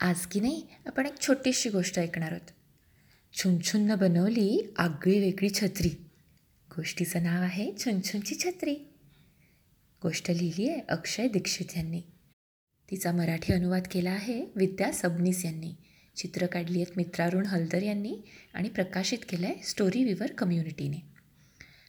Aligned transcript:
आज 0.00 0.26
की 0.26 0.40
नाही 0.40 0.66
आपण 0.86 1.06
एक 1.06 1.20
छोटीशी 1.20 1.68
गोष्ट 1.70 1.98
ऐकणार 1.98 2.32
आहोत. 2.32 2.50
छुनछुननं 3.32 3.98
बनवली 3.98 4.72
आगळी 4.78 5.18
वेगळी 5.18 5.50
छत्री. 5.50 5.88
गोष्टीचं 6.76 7.22
नाव 7.22 7.42
आहे 7.42 7.72
छुनछुनची 7.78 8.34
छत्री. 8.34 8.74
गोष्ट 10.02 10.30
लिहिली 10.30 10.68
आहे 10.68 10.80
अक्षय 10.88 11.28
दीक्षित 11.28 11.66
यांनी. 11.76 12.00
तिचा 12.90 13.12
मराठी 13.12 13.52
अनुवाद 13.52 13.82
केला 13.90 14.10
आहे 14.10 14.44
विद्या 14.56 14.92
सबनीस 14.92 15.44
यांनी. 15.44 15.72
चित्र 16.16 16.46
काढली 16.46 16.82
आहेत 16.82 16.96
मित्रारुण 16.96 17.46
हलदर 17.46 17.82
यांनी 17.82 18.18
आणि 18.54 18.68
प्रकाशित 18.68 19.18
केलं 19.28 19.46
आहे 19.46 19.62
स्टोरी 19.62 20.04
विवर 20.04 20.32
कम्युनिटीने. 20.32 21.04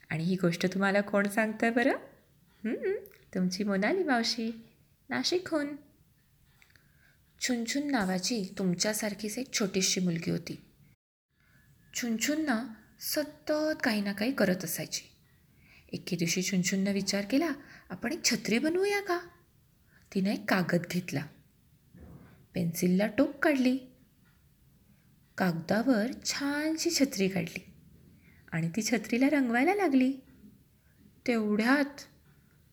आणि 0.10 0.24
ही 0.24 0.36
गोष्ट 0.36 0.66
तुम्हाला 0.74 1.02
कोण 1.02 1.28
सांगतं 1.28 1.66
आहे 1.66 1.76
बरं 1.76 1.96
तुमची 3.36 3.64
मोनाली 3.64 4.04
मावशी. 4.04 4.52
नाशिकहून. 5.10 5.68
छुनछुन 7.42 7.92
नावाची 7.92 8.46
तुमच्यासारखीच 8.58 9.38
एक 9.38 9.54
छोटीशी 9.54 10.00
मुलगी 10.00 10.32
होती. 10.32 10.62
छुनछुनना 11.94 12.68
सतत 13.00 13.78
काही 13.84 14.02
ना 14.02 14.14
काही 14.14 14.32
करत 14.32 14.64
असायची. 14.64 15.02
एके 15.92 16.16
दिवशी 16.16 16.44
छुनछुननं 16.44 16.92
विचार 16.92 17.26
केला 17.26 17.52
आपण 17.90 18.12
एक 18.12 18.24
छत्री 18.24 18.60
बनवूया 18.60 19.02
का? 19.02 19.20
तिनं 20.14 20.30
एक 20.30 20.50
कागद 20.50 20.84
घेतला. 20.92 21.26
पेन्सिलला 22.54 23.08
टोक 23.08 23.44
काढली. 23.44 23.78
कागदावर 25.38 26.12
छानशी 26.26 26.92
छत्री 26.92 27.28
काढली 27.28 27.74
आणि 28.52 28.70
ती 28.70 28.82
छत्रीला 28.82 29.30
रंगवायला 29.30 29.76
लागली. 29.76 30.14
तेवढ्यात 31.28 32.02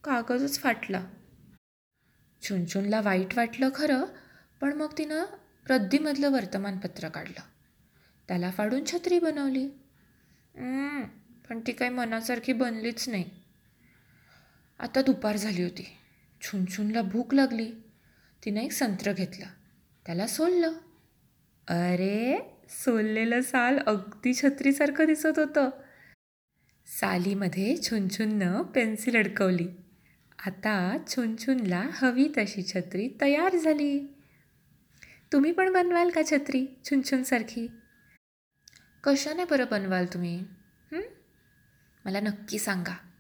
कागदच 0.05 0.59
फाटला. 0.59 1.07
छुनछुनला 2.43 3.01
वाईट 3.01 3.35
वाटलं 3.37 3.69
खरं 3.75 4.05
पण 4.65 4.73
मग 4.73 4.99
तिनं 4.99 5.25
रद्दीमधलं 5.71 6.31
वर्तमानपत्र 6.33 7.09
काढलं. 7.09 7.41
त्याला 8.29 8.51
फाडून 8.51 8.85
छत्री 8.85 9.21
बनवली. 9.21 9.69
पण 11.49 11.61
ती 11.67 11.73
काही 11.73 11.91
मनासारखी 11.91 12.53
बनलीच 12.53 13.09
नाही. 13.09 13.25
आता 14.79 15.03
दुपार 15.03 15.37
झाली 15.37 15.63
होती. 15.63 15.87
छुनछुनला 16.43 17.03
भूक 17.03 17.35
लागली. 17.35 17.73
तिनं 18.45 18.61
एक 18.61 18.73
संत्र 18.73 19.13
घेतलं. 19.13 19.47
त्याला 20.07 20.27
सोललं. 20.27 20.73
अरे 21.69 22.39
सोललेलं 22.69 23.41
साल 23.41 23.79
अगदी 23.79 24.35
छत्रीसारखं 24.35 25.05
दिसत 25.05 25.39
होतं. 25.39 25.71
सालीमध्ये 26.87 27.83
छुनछुननं 27.83 28.63
पेन्सिल 28.63 29.17
अडकवली. 29.17 29.69
आता 30.47 30.99
छुनछुनला 31.09 31.89
हवी 31.93 32.29
तशी 32.39 32.63
छत्री 32.63 33.09
तयार 33.21 33.57
झाली. 33.57 34.14
तुम्ही 35.35 35.53
पण 35.53 35.73
बनवाल 35.73 36.11
का 36.11 36.23
छत्री? 36.23 36.77
छुनछुनसारखी. 36.85 37.69
कशाने 39.05 39.45
बरं 39.45 39.65
बनवाल 39.71 40.07
तुम्ही? 40.07 40.47
मला 42.07 42.21
नक्की 42.21 42.59
सांगा. 42.59 43.14